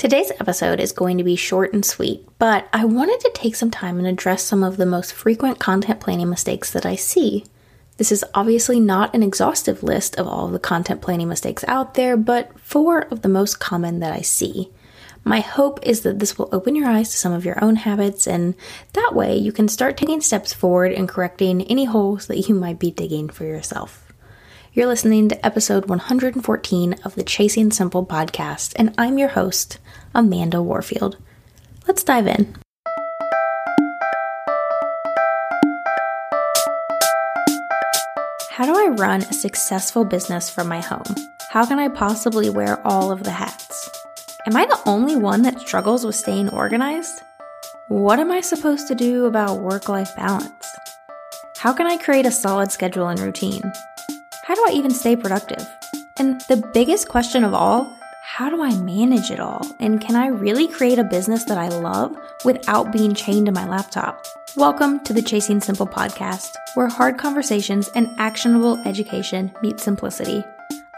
[0.00, 3.70] Today's episode is going to be short and sweet, but I wanted to take some
[3.70, 7.44] time and address some of the most frequent content planning mistakes that I see.
[7.98, 12.16] This is obviously not an exhaustive list of all the content planning mistakes out there,
[12.16, 14.70] but four of the most common that I see.
[15.22, 18.26] My hope is that this will open your eyes to some of your own habits,
[18.26, 18.54] and
[18.94, 22.78] that way you can start taking steps forward and correcting any holes that you might
[22.78, 24.09] be digging for yourself.
[24.72, 29.80] You're listening to episode 114 of the Chasing Simple podcast, and I'm your host,
[30.14, 31.16] Amanda Warfield.
[31.88, 32.54] Let's dive in.
[38.50, 41.16] How do I run a successful business from my home?
[41.50, 43.90] How can I possibly wear all of the hats?
[44.46, 47.22] Am I the only one that struggles with staying organized?
[47.88, 50.64] What am I supposed to do about work life balance?
[51.56, 53.64] How can I create a solid schedule and routine?
[54.50, 55.64] How do I even stay productive?
[56.16, 59.64] And the biggest question of all, how do I manage it all?
[59.78, 63.64] And can I really create a business that I love without being chained to my
[63.68, 64.26] laptop?
[64.56, 70.42] Welcome to the Chasing Simple podcast, where hard conversations and actionable education meet simplicity.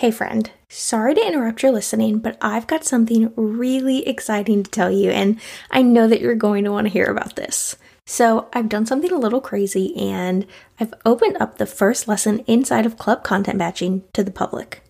[0.00, 0.50] Hey, friend.
[0.70, 5.38] Sorry to interrupt your listening, but I've got something really exciting to tell you, and
[5.70, 7.76] I know that you're going to want to hear about this.
[8.06, 10.46] So, I've done something a little crazy, and
[10.80, 14.80] I've opened up the first lesson inside of Club Content Batching to the public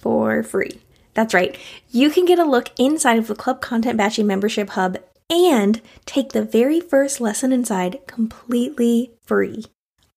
[0.00, 0.80] for free.
[1.14, 1.58] That's right,
[1.90, 4.98] you can get a look inside of the Club Content Batching membership hub
[5.28, 9.64] and take the very first lesson inside completely free.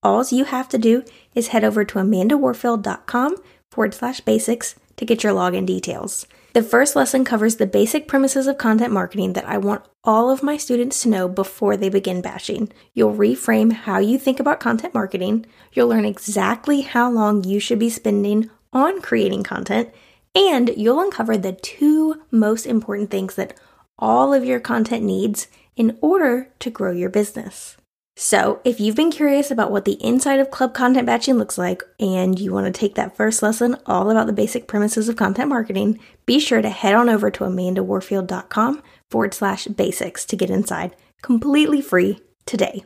[0.03, 1.03] All you have to do
[1.33, 3.37] is head over to amandawarfield.com
[3.77, 6.25] forward slash basics to get your login details.
[6.53, 10.41] The first lesson covers the basic premises of content marketing that I want all of
[10.41, 12.71] my students to know before they begin batching.
[12.95, 17.77] You'll reframe how you think about content marketing, you'll learn exactly how long you should
[17.77, 19.91] be spending on creating content,
[20.33, 23.55] and you'll uncover the two most important things that
[23.99, 27.77] all of your content needs in order to grow your business.
[28.19, 31.83] So, if you've been curious about what the inside of club content batching looks like
[31.99, 35.49] and you want to take that first lesson all about the basic premises of content
[35.49, 40.95] marketing, be sure to head on over to amandawarfield.com forward slash basics to get inside
[41.21, 42.83] completely free today.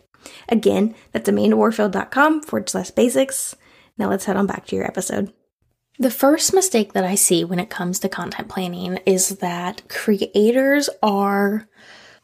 [0.50, 3.56] Again, that's amandawarfield.com forward slash basics.
[3.98, 5.32] Now let's head on back to your episode.
[5.98, 10.90] The first mistake that I see when it comes to content planning is that creators
[11.02, 11.70] are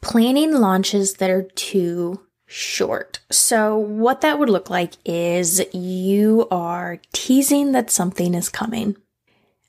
[0.02, 3.20] planning launches that are too short.
[3.30, 8.96] So, what that would look like is you are teasing that something is coming.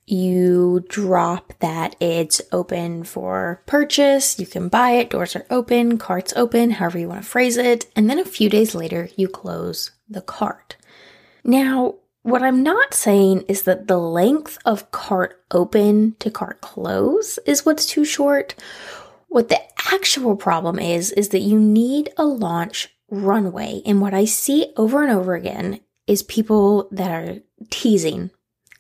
[0.08, 6.34] You drop that it's open for purchase, you can buy it, doors are open, cart's
[6.36, 9.92] open, however you want to phrase it, and then a few days later, you close
[10.10, 10.78] the cart.
[11.44, 17.38] Now, what I'm not saying is that the length of cart open to cart close
[17.46, 18.56] is what's too short
[19.30, 19.60] what the
[19.92, 23.82] actual problem is, is that you need a launch runway.
[23.86, 28.32] And what I see over and over again is people that are teasing.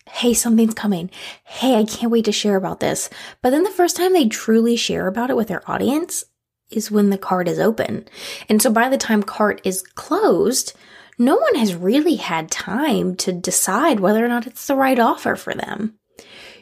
[0.09, 1.11] Hey, something's coming.
[1.43, 3.09] Hey, I can't wait to share about this.
[3.41, 6.25] But then the first time they truly share about it with their audience
[6.71, 8.07] is when the cart is open.
[8.47, 10.73] And so by the time cart is closed,
[11.17, 15.35] no one has really had time to decide whether or not it's the right offer
[15.35, 15.95] for them.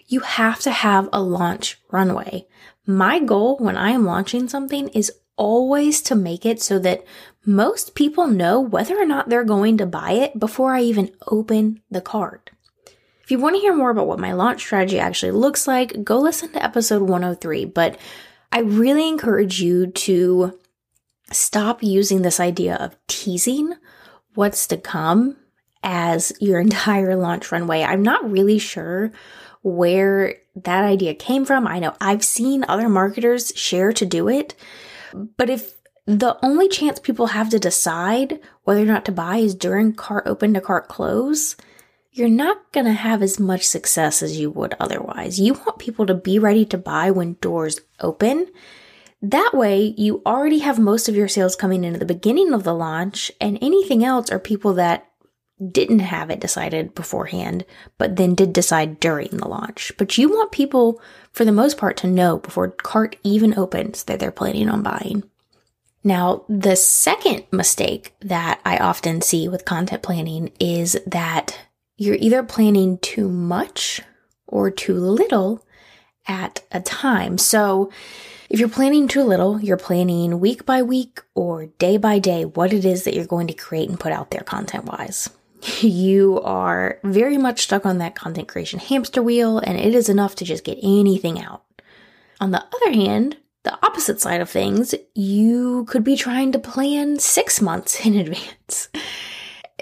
[0.08, 2.48] You have to have a launch runway.
[2.88, 7.04] My goal when I am launching something is always to make it so that
[7.46, 11.82] most people know whether or not they're going to buy it before I even open
[11.92, 12.50] the cart.
[13.24, 16.18] If you want to hear more about what my launch strategy actually looks like, go
[16.18, 17.66] listen to episode 103.
[17.66, 17.98] But
[18.54, 20.58] I really encourage you to
[21.32, 23.74] stop using this idea of teasing
[24.34, 25.36] what's to come
[25.84, 27.84] as your entire launch runway.
[27.84, 29.12] I'm not really sure
[29.68, 31.68] where that idea came from.
[31.68, 34.56] I know I've seen other marketers share to do it,
[35.36, 35.74] but if
[36.06, 40.24] the only chance people have to decide whether or not to buy is during cart
[40.26, 41.58] open to cart close,
[42.14, 45.40] you're not going to have as much success as you would otherwise.
[45.40, 48.48] You want people to be ready to buy when doors open.
[49.22, 52.64] That way, you already have most of your sales coming in at the beginning of
[52.64, 55.07] the launch, and anything else are people that
[55.72, 57.66] didn't have it decided beforehand,
[57.98, 59.92] but then did decide during the launch.
[59.98, 61.02] But you want people,
[61.32, 65.24] for the most part, to know before cart even opens that they're planning on buying.
[66.04, 71.60] Now, the second mistake that I often see with content planning is that
[71.98, 74.02] you're either planning too much
[74.46, 75.66] or too little
[76.28, 77.38] at a time.
[77.38, 77.92] So,
[78.50, 82.72] if you're planning too little, you're planning week by week or day by day what
[82.72, 85.30] it is that you're going to create and put out there content wise.
[85.82, 90.36] You are very much stuck on that content creation hamster wheel, and it is enough
[90.36, 91.64] to just get anything out.
[92.40, 97.20] On the other hand, the opposite side of things, you could be trying to plan
[97.20, 98.90] six months in advance.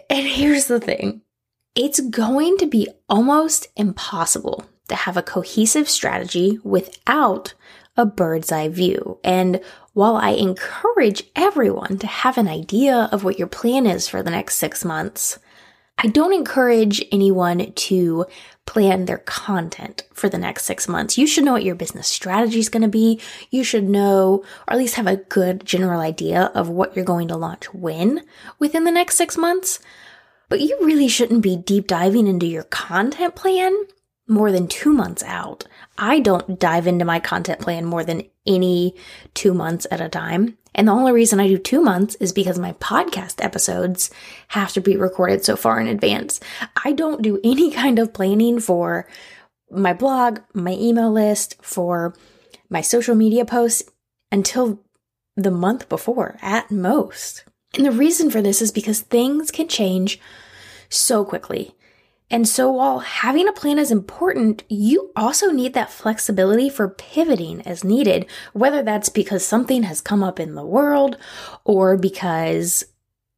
[0.09, 1.21] And here's the thing
[1.75, 7.53] it's going to be almost impossible to have a cohesive strategy without
[7.97, 9.19] a bird's eye view.
[9.23, 9.61] And
[9.93, 14.31] while I encourage everyone to have an idea of what your plan is for the
[14.31, 15.39] next six months,
[15.97, 18.25] I don't encourage anyone to
[18.65, 21.17] plan their content for the next six months.
[21.17, 23.21] You should know what your business strategy is going to be.
[23.49, 27.29] You should know, or at least have a good general idea of what you're going
[27.29, 28.25] to launch when
[28.59, 29.79] within the next six months.
[30.49, 33.73] But you really shouldn't be deep diving into your content plan
[34.27, 35.65] more than two months out.
[35.97, 38.95] I don't dive into my content plan more than any
[39.33, 40.57] two months at a time.
[40.75, 44.11] And the only reason I do two months is because my podcast episodes
[44.49, 46.39] have to be recorded so far in advance.
[46.83, 49.07] I don't do any kind of planning for
[49.71, 52.13] my blog, my email list, for
[52.69, 53.89] my social media posts
[54.31, 54.79] until
[55.35, 57.45] the month before at most.
[57.75, 60.19] And the reason for this is because things can change
[60.89, 61.73] so quickly.
[62.29, 67.61] And so while having a plan is important, you also need that flexibility for pivoting
[67.61, 71.17] as needed, whether that's because something has come up in the world
[71.63, 72.85] or because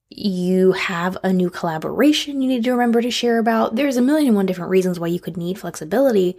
[0.09, 3.75] you have a new collaboration you need to remember to share about.
[3.75, 6.37] There's a million and one different reasons why you could need flexibility.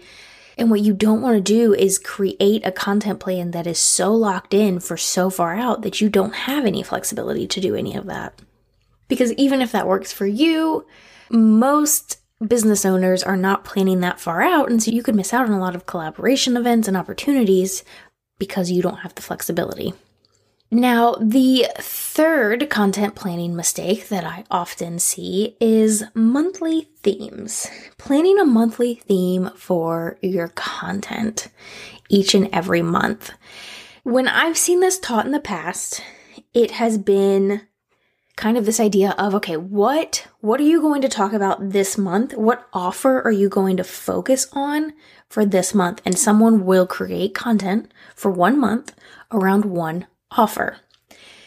[0.56, 4.12] And what you don't want to do is create a content plan that is so
[4.12, 7.94] locked in for so far out that you don't have any flexibility to do any
[7.94, 8.40] of that.
[9.06, 10.86] Because even if that works for you,
[11.30, 14.70] most business owners are not planning that far out.
[14.70, 17.84] And so you could miss out on a lot of collaboration events and opportunities
[18.38, 19.94] because you don't have the flexibility.
[20.70, 27.68] Now, the third content planning mistake that I often see is monthly themes.
[27.96, 31.48] Planning a monthly theme for your content
[32.10, 33.32] each and every month.
[34.02, 36.02] When I've seen this taught in the past,
[36.52, 37.62] it has been
[38.38, 41.98] kind of this idea of okay what what are you going to talk about this
[41.98, 42.34] month?
[42.34, 44.92] What offer are you going to focus on
[45.28, 46.00] for this month?
[46.06, 48.94] And someone will create content for one month
[49.32, 50.78] around one offer.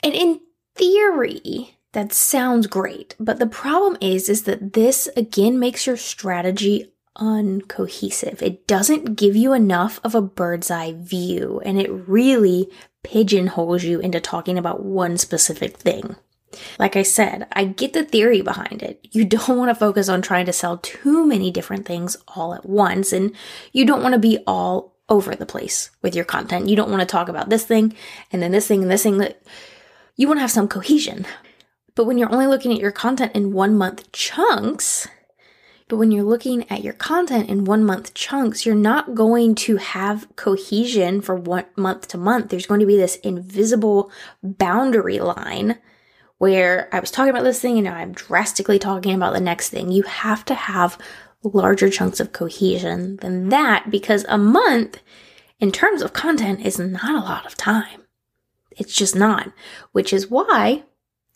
[0.03, 0.41] And in
[0.75, 6.91] theory that sounds great but the problem is is that this again makes your strategy
[7.17, 8.41] uncohesive.
[8.41, 12.69] It doesn't give you enough of a bird's eye view and it really
[13.03, 16.17] pigeonholes you into talking about one specific thing
[16.79, 19.07] like I said, I get the theory behind it.
[19.11, 22.65] You don't want to focus on trying to sell too many different things all at
[22.65, 23.33] once, and
[23.71, 26.69] you don't want to be all over the place with your content.
[26.69, 27.93] You don't want to talk about this thing
[28.31, 29.21] and then this thing and this thing.
[30.15, 31.25] You want to have some cohesion.
[31.95, 35.07] But when you're only looking at your content in one month chunks,
[35.89, 39.75] but when you're looking at your content in one month chunks, you're not going to
[39.75, 42.49] have cohesion for one month to month.
[42.49, 44.09] There's going to be this invisible
[44.41, 45.79] boundary line
[46.41, 49.69] where I was talking about this thing and now I'm drastically talking about the next
[49.69, 49.91] thing.
[49.91, 50.97] You have to have
[51.43, 54.97] larger chunks of cohesion than that because a month
[55.59, 58.07] in terms of content is not a lot of time.
[58.71, 59.51] It's just not,
[59.91, 60.81] which is why,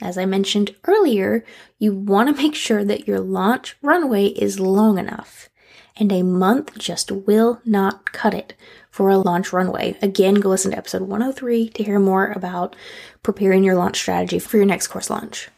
[0.01, 1.45] as I mentioned earlier,
[1.77, 5.49] you want to make sure that your launch runway is long enough.
[5.97, 8.53] And a month just will not cut it
[8.91, 9.97] for a launch runway.
[10.01, 12.75] Again, go listen to episode 103 to hear more about
[13.23, 15.49] preparing your launch strategy for your next course launch.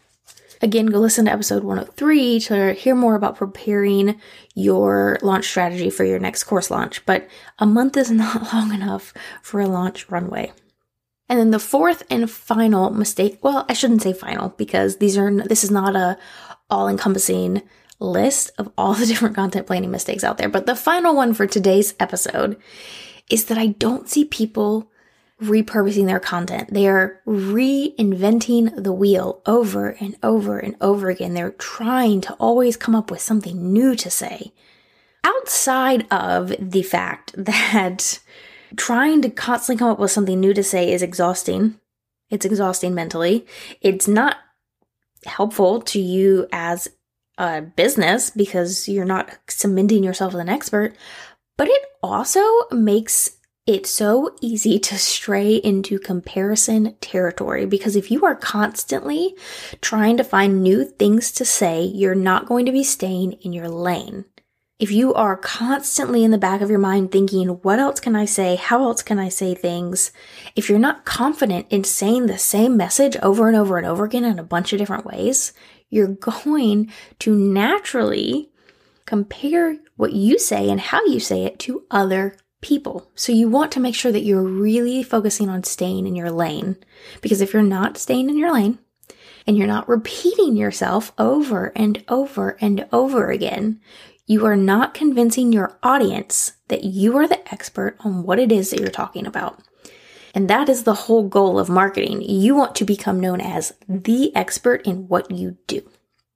[0.62, 4.20] Again, go listen to episode 103 to hear more about preparing
[4.56, 7.06] your launch strategy for your next course launch.
[7.06, 7.28] But
[7.60, 10.52] a month is not long enough for a launch runway.
[11.30, 15.32] And then the fourth and final mistake, well, I shouldn't say final because these are
[15.32, 16.18] this is not a
[16.70, 17.62] all-encompassing
[18.00, 21.48] list of all the different content planning mistakes out there, but the final one for
[21.48, 22.58] today's episode
[23.30, 24.90] is that I don't see people
[25.42, 26.74] repurposing their content.
[26.74, 31.34] They are reinventing the wheel over and over and over again.
[31.34, 34.54] They're trying to always come up with something new to say.
[35.24, 38.20] Outside of the fact that
[38.76, 41.80] trying to constantly come up with something new to say is exhausting,
[42.30, 43.46] it's exhausting mentally.
[43.82, 44.38] It's not
[45.26, 46.88] helpful to you as
[47.38, 50.96] a business because you're not cementing yourself as an expert,
[51.58, 52.42] but it also
[52.72, 59.36] makes it's so easy to stray into comparison territory because if you are constantly
[59.82, 63.68] trying to find new things to say, you're not going to be staying in your
[63.68, 64.24] lane.
[64.80, 68.24] If you are constantly in the back of your mind thinking, what else can I
[68.26, 68.56] say?
[68.56, 70.12] How else can I say things?
[70.56, 74.24] If you're not confident in saying the same message over and over and over again
[74.24, 75.52] in a bunch of different ways,
[75.90, 78.50] you're going to naturally
[79.06, 83.10] compare what you say and how you say it to other people.
[83.16, 86.78] So you want to make sure that you're really focusing on staying in your lane.
[87.22, 88.80] Because if you're not staying in your lane
[89.46, 93.80] and you're not repeating yourself over and over and over again,
[94.26, 98.72] you are not convincing your audience that you are the expert on what it is
[98.72, 99.62] that you're talking about.
[100.38, 102.22] And that is the whole goal of marketing.
[102.22, 105.90] You want to become known as the expert in what you do.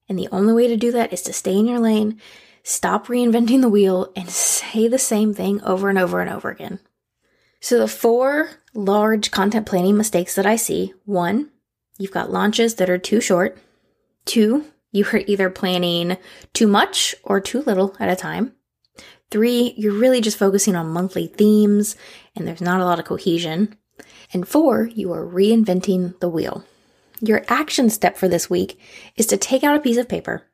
[0.10, 2.20] And the only way to do that is to stay in your lane
[2.64, 6.80] Stop reinventing the wheel and say the same thing over and over and over again.
[7.60, 11.52] So, the four large content planning mistakes that I see one,
[12.00, 13.60] you've got launches that are too short.
[14.26, 16.18] Two, you are either planning
[16.54, 18.54] too much or too little at a time.
[19.30, 21.96] Three, you're really just focusing on monthly themes
[22.36, 23.78] and there's not a lot of cohesion.
[24.34, 26.64] And four, you are reinventing the wheel.
[27.20, 28.80] Your action step for this week
[29.16, 30.46] is to take out a piece of paper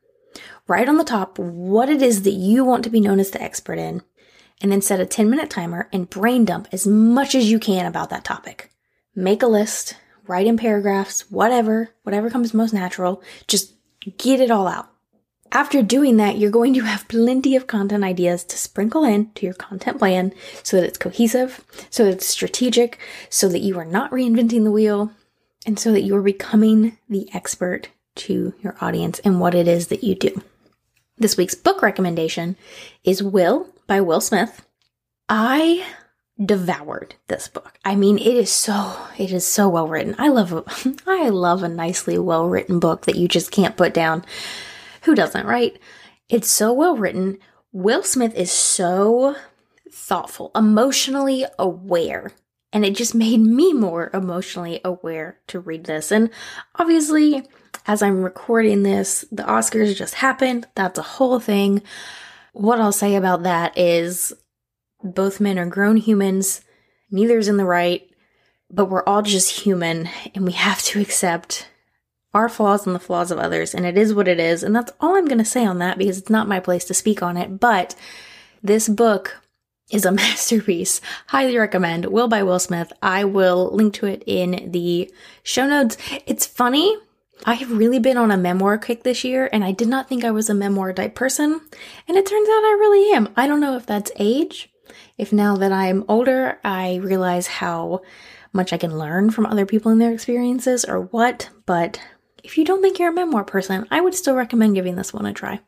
[0.67, 3.41] write on the top what it is that you want to be known as the
[3.41, 4.01] expert in,
[4.61, 7.85] and then set a 10 minute timer and brain dump as much as you can
[7.85, 8.71] about that topic.
[9.15, 9.95] Make a list,
[10.27, 13.73] write in paragraphs, whatever, whatever comes most natural, just
[14.17, 14.89] get it all out.
[15.51, 19.45] After doing that, you're going to have plenty of content ideas to sprinkle in to
[19.45, 22.99] your content plan so that it's cohesive, so that it's strategic,
[23.29, 25.11] so that you are not reinventing the wheel,
[25.65, 29.87] and so that you are becoming the expert to your audience and what it is
[29.87, 30.41] that you do.
[31.17, 32.55] This week's book recommendation
[33.03, 34.65] is Will by Will Smith.
[35.29, 35.85] I
[36.43, 37.79] devoured this book.
[37.83, 40.15] I mean, it is so it is so well written.
[40.17, 40.53] I love
[41.07, 44.23] I love a nicely well written book that you just can't put down.
[45.07, 45.79] Who doesn't, right?
[46.27, 47.37] It's so well written.
[47.71, 49.37] Will Smith is so
[49.89, 52.33] thoughtful, emotionally aware.
[52.73, 56.11] And it just made me more emotionally aware to read this.
[56.11, 56.29] And
[56.75, 57.47] obviously,
[57.85, 60.67] as I'm recording this, the Oscars just happened.
[60.75, 61.81] That's a whole thing.
[62.51, 64.33] What I'll say about that is
[65.01, 66.59] both men are grown humans,
[67.09, 68.01] neither's in the right,
[68.69, 71.69] but we're all just human and we have to accept
[72.33, 73.73] our flaws and the flaws of others.
[73.73, 74.63] And it is what it is.
[74.63, 76.93] And that's all I'm going to say on that because it's not my place to
[76.93, 77.59] speak on it.
[77.59, 77.95] But
[78.61, 79.41] this book
[79.89, 81.01] is a masterpiece.
[81.27, 82.05] Highly recommend.
[82.05, 82.91] Will by Will Smith.
[83.01, 85.11] I will link to it in the
[85.43, 85.97] show notes.
[86.25, 86.97] It's funny
[87.45, 90.23] I have really been on a memoir kick this year, and I did not think
[90.23, 91.61] I was a memoir type person,
[92.07, 93.29] and it turns out I really am.
[93.35, 94.69] I don't know if that's age,
[95.17, 98.01] if now that I'm older, I realize how
[98.53, 102.01] much I can learn from other people and their experiences, or what, but
[102.47, 105.25] if you don't think you're a memoir person, I would still recommend giving this one
[105.25, 105.59] a try.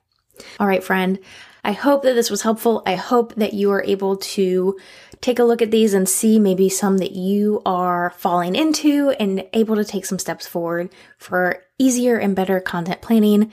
[0.62, 1.20] All right, friend.
[1.62, 2.82] I hope that this was helpful.
[2.86, 4.80] I hope that you are able to
[5.20, 9.46] take a look at these and see maybe some that you are falling into and
[9.52, 13.52] able to take some steps forward for easier and better content planning.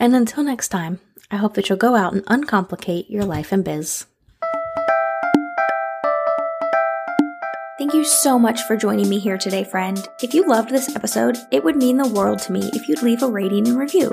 [0.00, 0.98] And until next time,
[1.30, 4.06] I hope that you'll go out and uncomplicate your life and biz.
[7.78, 10.08] Thank you so much for joining me here today, friend.
[10.22, 13.22] If you loved this episode, it would mean the world to me if you'd leave
[13.22, 14.12] a rating and review.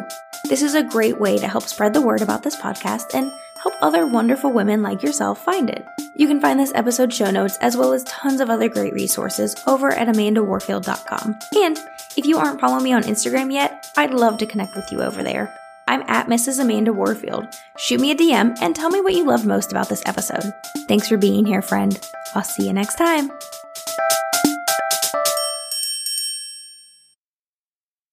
[0.49, 3.73] This is a great way to help spread the word about this podcast and help
[3.81, 5.85] other wonderful women like yourself find it.
[6.17, 9.55] You can find this episode show notes as well as tons of other great resources
[9.65, 11.39] over at amandawarfield.com.
[11.55, 11.79] And
[12.17, 15.23] if you aren't following me on Instagram yet, I'd love to connect with you over
[15.23, 15.57] there.
[15.87, 16.59] I'm at Mrs.
[16.59, 17.45] Amanda Warfield.
[17.77, 20.43] Shoot me a DM and tell me what you loved most about this episode.
[20.87, 21.99] Thanks for being here, friend.
[22.35, 23.31] I'll see you next time.